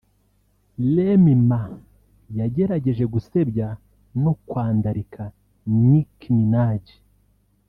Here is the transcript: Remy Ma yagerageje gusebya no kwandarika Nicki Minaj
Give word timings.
Remy 0.95 1.35
Ma 1.49 1.61
yagerageje 2.37 3.03
gusebya 3.13 3.67
no 4.23 4.33
kwandarika 4.47 5.21
Nicki 5.89 6.29
Minaj 6.37 6.83